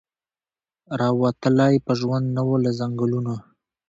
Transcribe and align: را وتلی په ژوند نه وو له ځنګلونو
را 0.99 1.09
وتلی 1.21 1.73
په 1.85 1.91
ژوند 1.99 2.25
نه 2.35 2.41
وو 2.47 2.55
له 2.65 2.71
ځنګلونو 2.79 3.35